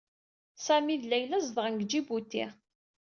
Sami 0.65 0.95
d 1.01 1.03
Layla 1.07 1.37
zedɣen 1.45 1.73
deg 1.79 1.87
Ǧibuti. 1.91 2.45